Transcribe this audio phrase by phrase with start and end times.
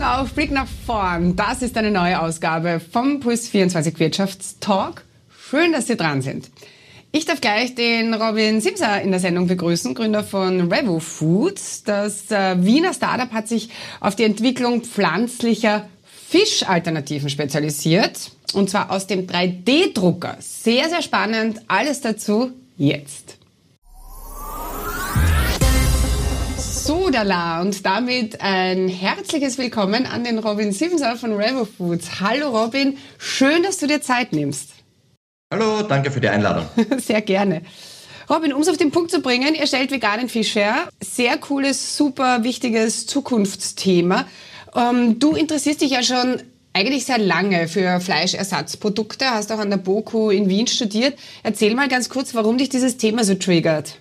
[0.00, 1.36] Augen auf, Blick nach vorn.
[1.36, 5.04] Das ist eine neue Ausgabe vom Puls 24 Wirtschaftstalk.
[5.28, 6.50] Schön, dass Sie dran sind.
[7.12, 11.82] Ich darf gleich den Robin Simser in der Sendung begrüßen, Gründer von Revo Foods.
[11.84, 13.68] Das äh, Wiener Startup hat sich
[14.00, 15.88] auf die Entwicklung pflanzlicher
[16.28, 18.30] Fischalternativen spezialisiert.
[18.54, 20.36] Und zwar aus dem 3D-Drucker.
[20.40, 21.60] Sehr, sehr spannend.
[21.68, 23.39] Alles dazu jetzt.
[26.82, 32.20] Sodala und damit ein herzliches Willkommen an den Robin Simser von Revo Foods.
[32.20, 34.70] Hallo Robin, schön, dass du dir Zeit nimmst.
[35.52, 36.66] Hallo, danke für die Einladung.
[36.96, 37.60] Sehr gerne.
[38.30, 40.88] Robin, um es auf den Punkt zu bringen, ihr stellt veganen Fisch her.
[41.02, 44.26] Sehr cooles, super wichtiges Zukunftsthema.
[44.74, 49.76] Ähm, du interessierst dich ja schon eigentlich sehr lange für Fleischersatzprodukte, hast auch an der
[49.76, 51.18] BOKU in Wien studiert.
[51.42, 53.98] Erzähl mal ganz kurz, warum dich dieses Thema so triggert.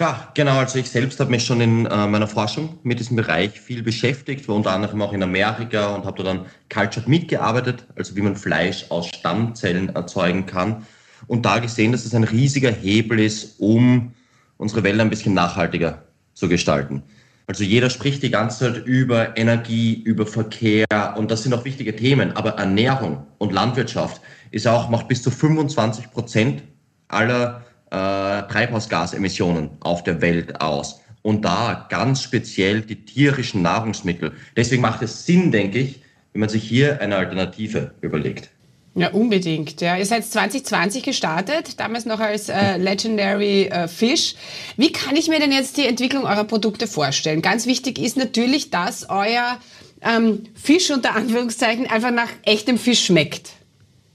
[0.00, 0.56] Ja, genau.
[0.56, 4.48] Also ich selbst habe mich schon in äh, meiner Forschung mit diesem Bereich viel beschäftigt,
[4.48, 8.34] war unter anderem auch in Amerika und habe da dann Cultured mitgearbeitet, also wie man
[8.34, 10.86] Fleisch aus Stammzellen erzeugen kann.
[11.26, 14.14] Und da gesehen, dass es ein riesiger Hebel ist, um
[14.56, 16.02] unsere Wälder ein bisschen nachhaltiger
[16.32, 17.02] zu gestalten.
[17.46, 20.86] Also jeder spricht die ganze Zeit über Energie, über Verkehr
[21.18, 22.34] und das sind auch wichtige Themen.
[22.38, 26.62] Aber Ernährung und Landwirtschaft ist auch, macht bis zu 25 Prozent
[27.08, 31.00] aller äh, Treibhausgasemissionen auf der Welt aus.
[31.22, 34.32] Und da ganz speziell die tierischen Nahrungsmittel.
[34.56, 36.00] Deswegen macht es Sinn, denke ich,
[36.32, 38.50] wenn man sich hier eine Alternative überlegt.
[38.94, 39.80] Ja, unbedingt.
[39.80, 39.96] Ja.
[39.96, 44.34] Ihr seid 2020 gestartet, damals noch als äh, Legendary äh, Fish.
[44.76, 47.40] Wie kann ich mir denn jetzt die Entwicklung eurer Produkte vorstellen?
[47.40, 49.58] Ganz wichtig ist natürlich, dass euer
[50.02, 53.52] ähm, Fisch unter Anführungszeichen einfach nach echtem Fisch schmeckt.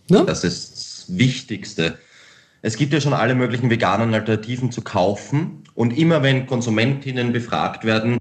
[0.10, 0.24] Ne?
[0.26, 1.98] Das ist das Wichtigste.
[2.66, 5.62] Es gibt ja schon alle möglichen veganen Alternativen zu kaufen.
[5.76, 8.18] Und immer wenn Konsumentinnen befragt werden,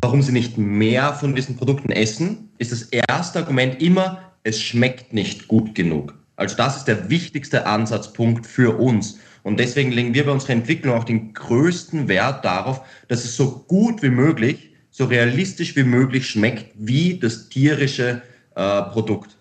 [0.00, 5.12] warum sie nicht mehr von diesen Produkten essen, ist das erste Argument immer, es schmeckt
[5.12, 6.14] nicht gut genug.
[6.36, 9.18] Also das ist der wichtigste Ansatzpunkt für uns.
[9.42, 13.66] Und deswegen legen wir bei unserer Entwicklung auch den größten Wert darauf, dass es so
[13.68, 18.22] gut wie möglich, so realistisch wie möglich schmeckt wie das tierische
[18.54, 19.36] äh, Produkt.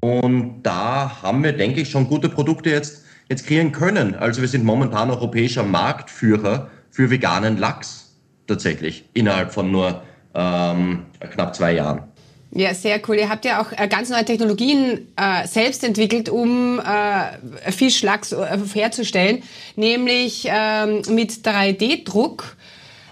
[0.00, 4.14] Und da haben wir, denke ich, schon gute Produkte jetzt jetzt kreieren können.
[4.14, 8.16] Also wir sind momentan europäischer Marktführer für veganen Lachs
[8.46, 10.02] tatsächlich innerhalb von nur
[10.34, 12.04] ähm, knapp zwei Jahren.
[12.50, 13.16] Ja, sehr cool.
[13.16, 18.32] Ihr habt ja auch äh, ganz neue Technologien äh, selbst entwickelt, um äh, Fisch, Lachs
[18.32, 19.42] äh, herzustellen,
[19.76, 22.56] nämlich ähm, mit 3D-Druck.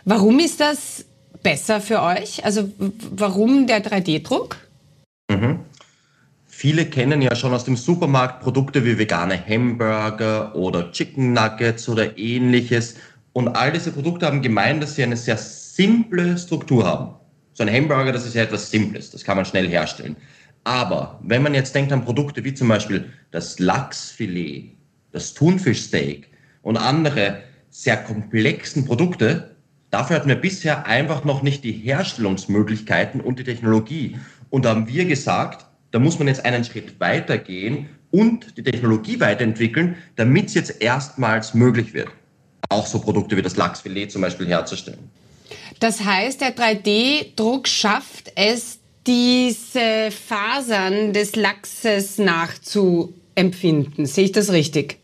[0.07, 1.05] Warum ist das
[1.43, 2.45] besser für euch?
[2.47, 4.57] Also warum der 3D-Druck?
[6.59, 12.17] Viele kennen ja schon aus dem Supermarkt Produkte wie vegane Hamburger oder Chicken Nuggets oder
[12.17, 12.95] ähnliches.
[13.35, 17.15] Und all diese Produkte haben gemeint, dass sie eine sehr simple Struktur haben.
[17.53, 20.17] So ein Hamburger, das ist ja etwas Simples, das kann man schnell herstellen.
[20.65, 24.79] Aber wenn man jetzt denkt an Produkte wie zum Beispiel das Lachsfilet,
[25.13, 26.31] das Thunfischsteak
[26.63, 29.57] und andere sehr komplexen Produkte,
[29.91, 34.17] dafür hatten wir bisher einfach noch nicht die Herstellungsmöglichkeiten und die Technologie.
[34.49, 35.66] Und da haben wir gesagt,
[35.97, 41.55] da muss man jetzt einen Schritt weitergehen und die Technologie weiterentwickeln, damit es jetzt erstmals
[41.55, 42.09] möglich wird,
[42.69, 44.99] auch so Produkte wie das Lachsfilet zum Beispiel herzustellen.
[45.81, 54.05] Das heißt, der 3D-Druck schafft es, diese Fasern des Lachses nachzuempfinden.
[54.05, 54.99] Sehe ich das richtig?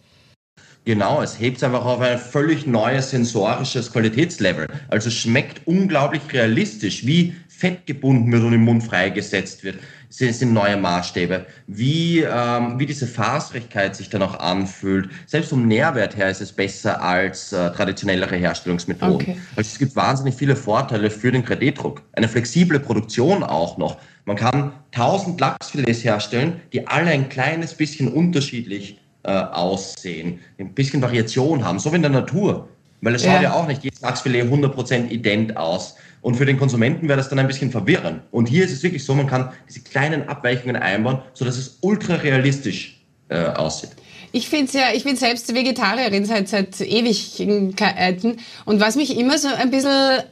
[0.84, 4.66] Genau, es hebt es einfach auf ein völlig neues sensorisches Qualitätslevel.
[4.88, 9.77] Also schmeckt unglaublich realistisch, wie Fett gebunden wird und im Mund freigesetzt wird
[10.13, 11.47] sind, sind neue Maßstäbe.
[11.67, 15.09] Wie, ähm, wie diese Faserigkeit sich dann auch anfühlt.
[15.27, 19.15] Selbst vom Nährwert her ist es besser als äh, traditionellere Herstellungsmethoden.
[19.15, 19.37] Okay.
[19.57, 22.03] Also es gibt wahnsinnig viele Vorteile für den 3D-Druck.
[22.13, 23.97] Eine flexible Produktion auch noch.
[24.27, 31.01] Man kann 1000 Lachsfilets herstellen, die alle ein kleines bisschen unterschiedlich äh, aussehen, ein bisschen
[31.01, 32.69] Variation haben, so wie in der Natur.
[33.03, 35.97] Weil es schaut ja, ja auch nicht jedes Lachsfilet 100% ident aus.
[36.22, 38.22] Und für den Konsumenten wäre das dann ein bisschen verwirrend.
[38.31, 42.15] Und hier ist es wirklich so, man kann diese kleinen Abweichungen einbauen, sodass es ultra
[42.15, 43.91] realistisch äh, aussieht.
[44.31, 48.39] Ich finde ja, ich bin selbst Vegetarierin seit, seit Ewigkeiten.
[48.65, 50.22] Und was mich immer so ein bisschen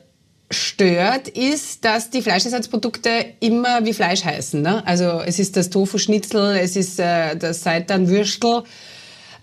[0.50, 4.62] stört, ist, dass die Fleischersatzprodukte immer wie Fleisch heißen.
[4.62, 4.87] Ne?
[4.87, 8.62] Also es ist das Tofu-Schnitzel, es ist äh, das Seitan-Würstel.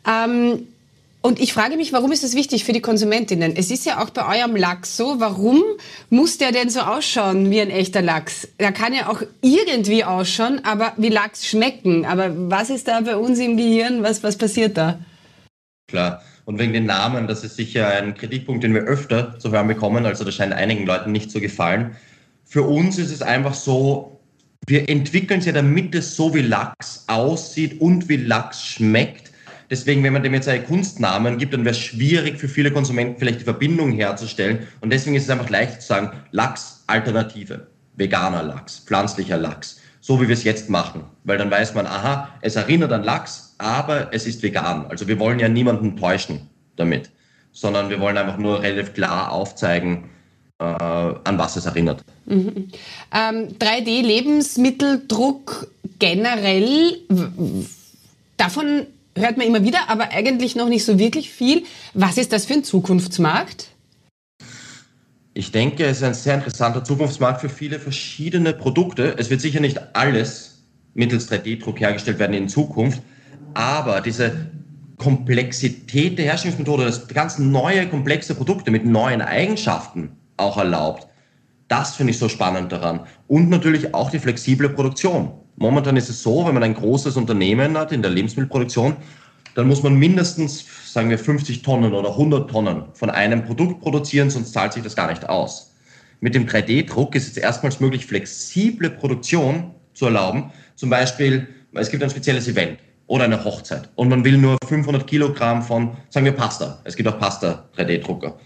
[0.08, 0.68] Ähm,
[1.28, 3.54] und ich frage mich, warum ist das wichtig für die Konsumentinnen?
[3.58, 5.20] Es ist ja auch bei eurem Lachs so.
[5.20, 5.62] Warum
[6.10, 8.48] muss der denn so ausschauen wie ein echter Lachs?
[8.62, 12.06] Der kann ja auch irgendwie ausschauen, aber wie Lachs schmecken.
[12.06, 14.04] Aber was ist da bei uns im Gehirn?
[14.04, 15.00] Was, was passiert da?
[15.90, 16.22] Klar.
[16.46, 20.06] Und wegen den Namen, das ist sicher ein Kritikpunkt, den wir öfter zu hören bekommen.
[20.06, 21.98] Also das scheint einigen Leuten nicht zu gefallen.
[22.46, 24.22] für uns ist es einfach so,
[24.66, 29.34] wir entwickeln es ja, damit es so wie Lachs aussieht und wie Lachs schmeckt.
[29.70, 33.20] Deswegen, wenn man dem jetzt einen Kunstnamen gibt, dann wäre es schwierig für viele Konsumenten
[33.20, 34.68] vielleicht die Verbindung herzustellen.
[34.80, 40.22] Und deswegen ist es einfach leicht zu sagen, Lachs Alternative, veganer Lachs, pflanzlicher Lachs, so
[40.22, 41.04] wie wir es jetzt machen.
[41.26, 44.86] Weil dann weiß man, aha, es erinnert an Lachs, aber es ist vegan.
[44.88, 46.48] Also wir wollen ja niemanden täuschen
[46.78, 47.10] damit,
[47.52, 50.10] sondern wir wollen einfach nur relativ klar aufzeigen,
[50.60, 52.06] äh, an was es erinnert.
[52.26, 52.70] Mhm.
[53.14, 55.68] Ähm, 3D-Lebensmitteldruck
[56.00, 57.00] generell,
[58.38, 58.88] davon
[59.18, 61.64] hört man immer wieder, aber eigentlich noch nicht so wirklich viel.
[61.94, 63.70] Was ist das für ein Zukunftsmarkt?
[65.34, 69.16] Ich denke, es ist ein sehr interessanter Zukunftsmarkt für viele verschiedene Produkte.
[69.18, 70.64] Es wird sicher nicht alles
[70.96, 73.04] mittels 3D-Druck hergestellt werden in Zukunft,
[73.54, 74.50] aber diese
[74.98, 81.08] Komplexität der Herstellungsmethode, dass ganz neue, komplexe Produkte mit neuen Eigenschaften auch erlaubt,
[81.68, 83.02] das finde ich so spannend daran.
[83.28, 85.32] Und natürlich auch die flexible Produktion.
[85.58, 88.96] Momentan ist es so, wenn man ein großes Unternehmen hat in der Lebensmittelproduktion,
[89.56, 94.30] dann muss man mindestens, sagen wir, 50 Tonnen oder 100 Tonnen von einem Produkt produzieren,
[94.30, 95.74] sonst zahlt sich das gar nicht aus.
[96.20, 100.52] Mit dem 3D-Druck ist es erstmals möglich, flexible Produktion zu erlauben.
[100.76, 102.78] Zum Beispiel, es gibt ein spezielles Event
[103.08, 106.80] oder eine Hochzeit und man will nur 500 Kilogramm von, sagen wir, Pasta.
[106.84, 108.38] Es gibt auch Pasta-3D-Drucker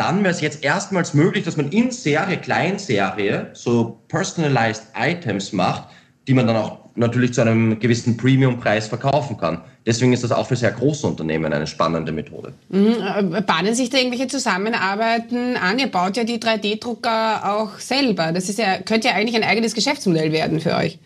[0.00, 5.90] dann wäre es jetzt erstmals möglich, dass man in Serie, Kleinserie, so personalized Items macht,
[6.28, 9.62] die man dann auch natürlich zu einem gewissen Premium-Preis verkaufen kann.
[9.86, 12.52] Deswegen ist das auch für sehr große Unternehmen eine spannende Methode.
[12.68, 13.34] Mhm.
[13.34, 15.78] Äh, bahnen sich da irgendwelche Zusammenarbeiten an?
[15.78, 18.32] Ihr baut ja die 3D-Drucker auch selber.
[18.32, 20.98] Das ist ja, könnte ja eigentlich ein eigenes Geschäftsmodell werden für euch.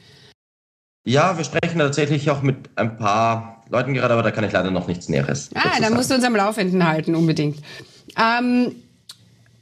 [1.06, 4.70] Ja, wir sprechen tatsächlich auch mit ein paar Leuten gerade, aber da kann ich leider
[4.70, 5.50] noch nichts Näheres.
[5.54, 7.58] Ah, da musst du uns am Laufenden halten, unbedingt.
[8.18, 8.72] Ähm,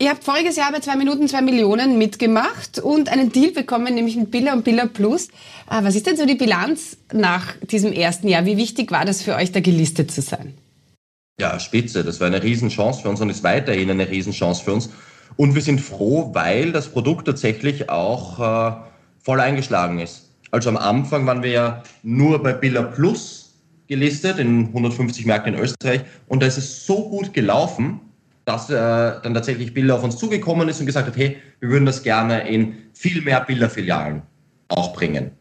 [0.02, 4.16] Ihr habt voriges Jahr bei 2 Minuten 2 Millionen mitgemacht und einen Deal bekommen, nämlich
[4.16, 5.28] ein Billa und Billa Plus.
[5.70, 8.44] Äh, was ist denn so die Bilanz nach diesem ersten Jahr?
[8.44, 10.54] Wie wichtig war das für euch, da gelistet zu sein?
[11.38, 12.02] Ja, spitze.
[12.02, 14.90] Das war eine Riesenchance für uns und ist weiterhin eine Riesenchance für uns.
[15.36, 18.74] Und wir sind froh, weil das Produkt tatsächlich auch äh,
[19.20, 20.30] voll eingeschlagen ist.
[20.50, 23.54] Also am Anfang waren wir ja nur bei Billa Plus
[23.86, 28.00] gelistet in 150 Märkten in Österreich und da ist es so gut gelaufen,
[28.44, 31.86] dass äh, dann tatsächlich Bilder auf uns zugekommen ist und gesagt hat, hey, wir würden
[31.86, 34.22] das gerne in viel mehr Bilderfilialen
[34.68, 35.32] auch bringen.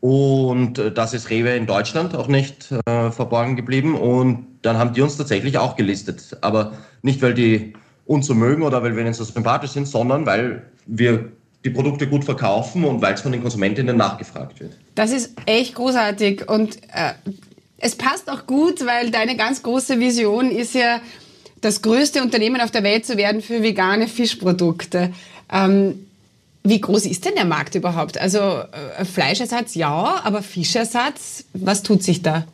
[0.00, 3.94] Und äh, das ist Rewe in Deutschland auch nicht äh, verborgen geblieben.
[3.94, 6.36] Und dann haben die uns tatsächlich auch gelistet.
[6.40, 6.72] Aber
[7.02, 7.74] nicht, weil die
[8.06, 11.30] uns so mögen oder weil wir ihnen so sympathisch sind, sondern weil wir
[11.64, 14.76] die Produkte gut verkaufen und weil es von den Konsumentinnen nachgefragt wird.
[14.94, 17.12] Das ist echt großartig und äh,
[17.78, 21.00] es passt auch gut, weil deine ganz große Vision ist ja,
[21.60, 25.12] das größte Unternehmen auf der Welt zu werden für vegane Fischprodukte.
[25.52, 26.06] Ähm,
[26.62, 28.18] wie groß ist denn der Markt überhaupt?
[28.18, 32.44] Also äh, Fleischersatz ja, aber Fischersatz, was tut sich da?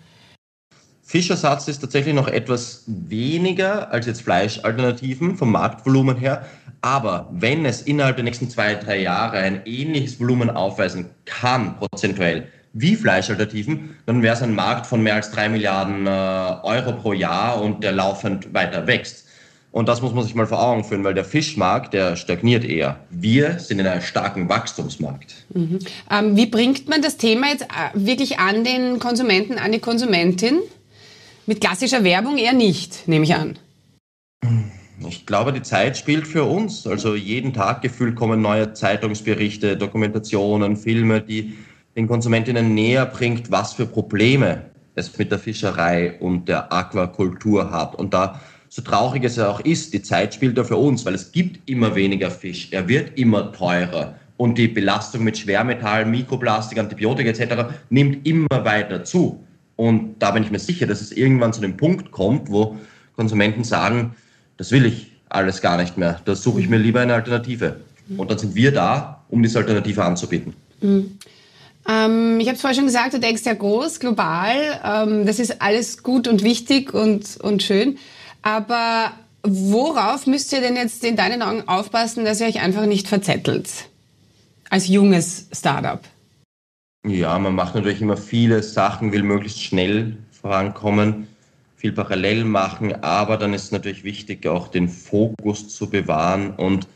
[1.03, 6.47] Fischersatz ist tatsächlich noch etwas weniger als jetzt Fleischalternativen vom Marktvolumen her.
[6.81, 12.49] Aber wenn es innerhalb der nächsten zwei, drei Jahre ein ähnliches Volumen aufweisen kann, prozentuell,
[12.79, 17.13] wie Fleischalternativen, dann wäre es ein Markt von mehr als drei Milliarden äh, Euro pro
[17.15, 19.25] Jahr und der laufend weiter wächst.
[19.73, 23.01] Und das muss man sich mal vor Augen führen, weil der Fischmarkt, der stagniert eher.
[23.11, 25.35] Wir sind in einem starken Wachstumsmarkt.
[25.53, 25.79] Mhm.
[26.11, 30.61] Ähm, wie bringt man das Thema jetzt äh, wirklich an den Konsumenten, an die Konsumentin?
[31.47, 33.59] Mit klassischer Werbung eher nicht, nehme ich an.
[35.07, 36.87] Ich glaube, die Zeit spielt für uns.
[36.87, 41.55] Also jeden Tag gefühlt kommen neue Zeitungsberichte, Dokumentationen, Filme, die
[41.97, 44.63] den Konsumentinnen näher bringt, was für Probleme
[44.95, 47.95] es mit der Fischerei und der Aquakultur hat.
[47.95, 51.33] Und da, so traurig es auch ist, die Zeit spielt da für uns, weil es
[51.33, 57.31] gibt immer weniger Fisch, er wird immer teurer und die Belastung mit Schwermetallen, Mikroplastik, Antibiotika
[57.31, 57.75] etc.
[57.89, 59.43] nimmt immer weiter zu.
[59.77, 62.77] Und da bin ich mir sicher, dass es irgendwann zu dem Punkt kommt, wo
[63.15, 64.15] Konsumenten sagen,
[64.57, 67.81] das will ich alles gar nicht mehr, da suche ich mir lieber eine Alternative.
[68.17, 70.55] Und dann sind wir da, um diese Alternative anzubieten.
[70.81, 71.19] Mhm.
[71.89, 74.57] Ähm, ich habe es vorher schon gesagt, du denkst ja groß, global.
[74.85, 77.99] Ähm, das ist alles gut und wichtig und, und schön.
[78.43, 79.13] Aber
[79.43, 83.71] worauf müsst ihr denn jetzt in deinen Augen aufpassen, dass ihr euch einfach nicht verzettelt?
[84.69, 86.01] Als junges Startup.
[87.07, 91.29] Ja, man macht natürlich immer viele Sachen, will möglichst schnell vorankommen,
[91.77, 96.89] viel parallel machen, aber dann ist es natürlich wichtig, auch den Fokus zu bewahren und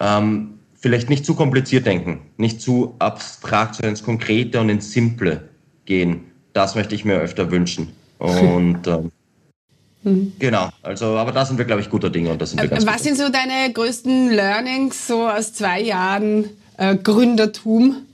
[0.00, 0.55] ähm,
[0.86, 5.48] vielleicht nicht zu kompliziert denken, nicht zu abstrakt, sondern ins Konkrete und ins Simple
[5.84, 6.20] gehen.
[6.52, 7.88] Das möchte ich mir öfter wünschen.
[8.18, 9.10] Und ähm,
[10.06, 10.34] Mhm.
[10.38, 12.86] Genau, also aber da sind wir, glaube ich, guter Dinge und das sind wir ganz
[12.86, 16.44] Was sind so deine größten Learnings so aus zwei Jahren
[16.76, 18.06] äh, Gründertum?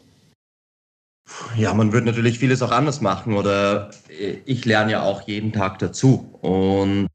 [1.55, 5.53] Ja, man würde natürlich vieles auch anders machen oder äh, ich lerne ja auch jeden
[5.53, 6.31] Tag dazu.
[6.41, 7.09] Und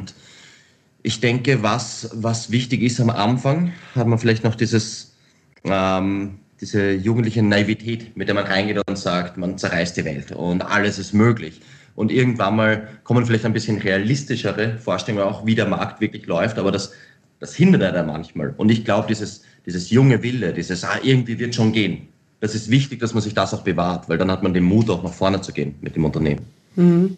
[1.01, 5.15] ich denke, was, was wichtig ist am Anfang, hat man vielleicht noch dieses,
[5.63, 10.61] ähm, diese jugendliche Naivität, mit der man reingeht und sagt, man zerreißt die Welt und
[10.61, 11.61] alles ist möglich.
[11.95, 16.59] Und irgendwann mal kommen vielleicht ein bisschen realistischere Vorstellungen auch, wie der Markt wirklich läuft,
[16.59, 16.93] aber das,
[17.39, 18.53] das hindert er manchmal.
[18.57, 22.07] Und ich glaube, dieses, dieses junge Wille, dieses, ah, irgendwie wird schon gehen,
[22.39, 24.89] das ist wichtig, dass man sich das auch bewahrt, weil dann hat man den Mut,
[24.89, 26.45] auch nach vorne zu gehen mit dem Unternehmen.
[26.75, 27.17] Mhm.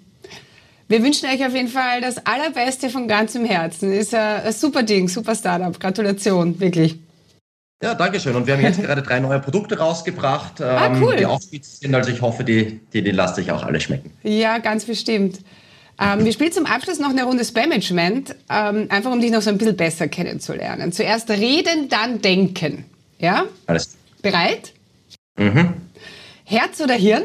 [0.88, 3.91] Wir wünschen euch auf jeden Fall das Allerbeste von ganzem Herzen.
[3.93, 5.77] Ist ein super Ding, super Startup.
[5.79, 6.98] Gratulation, wirklich.
[7.82, 8.36] Ja, danke schön.
[8.36, 11.16] Und wir haben jetzt gerade drei neue Produkte rausgebracht, ah, ähm, cool.
[11.16, 11.96] die auch spitz sind.
[11.96, 14.12] Also ich hoffe, die, die, die lasst euch auch alle schmecken.
[14.24, 15.40] Ja, ganz bestimmt.
[15.98, 19.50] Ähm, wir spielen zum Abschluss noch eine Runde Spam-Management, ähm, einfach um dich noch so
[19.50, 20.92] ein bisschen besser kennenzulernen.
[20.92, 22.86] Zuerst reden, dann denken.
[23.18, 23.46] Ja?
[23.66, 23.98] Alles.
[24.22, 24.74] Bereit?
[25.38, 25.74] Mhm.
[26.44, 27.24] Herz oder Hirn?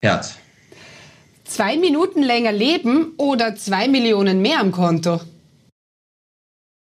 [0.00, 0.36] Herz.
[1.44, 5.20] Zwei Minuten länger leben oder zwei Millionen mehr am Konto?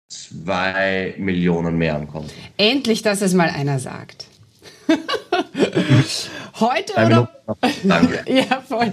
[0.08, 2.32] Zwei Millionen mehr am Konto.
[2.56, 4.26] Endlich, dass es mal einer sagt.
[6.60, 7.28] Heute oder?
[7.84, 8.24] Danke.
[8.32, 8.90] ja, voll.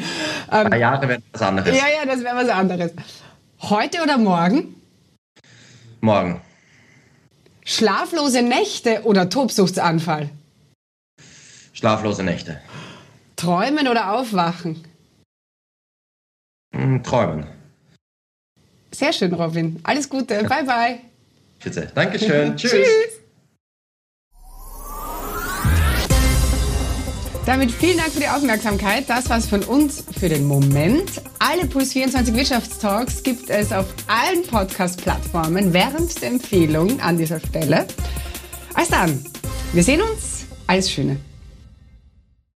[0.51, 1.69] Ähm, Drei Jahre wäre was anderes.
[1.75, 2.91] Ja, ja, das wäre was anderes.
[3.61, 4.75] Heute oder morgen?
[6.01, 6.41] Morgen.
[7.63, 10.29] Schlaflose Nächte oder Tobsuchtsanfall?
[11.73, 12.59] Schlaflose Nächte.
[13.37, 14.83] Träumen oder aufwachen?
[16.71, 17.54] Mm, träumen.
[18.95, 19.79] Sehr schön, Robin.
[19.83, 20.43] Alles Gute.
[20.43, 20.99] Bye, bye.
[21.63, 21.91] Bitte.
[21.93, 22.55] Dankeschön.
[22.57, 22.71] Tschüss.
[22.71, 23.25] Tschüss.
[27.45, 29.03] Damit vielen Dank für die Aufmerksamkeit.
[29.07, 31.21] Das war's von uns für den Moment.
[31.37, 35.71] Alle Puls 24 Wirtschaftstalks gibt es auf allen Podcast-Plattformen.
[35.71, 37.85] Wärmste Empfehlung an dieser Stelle.
[38.73, 39.23] Also dann,
[39.73, 40.45] wir sehen uns.
[40.65, 41.17] Alles Schöne.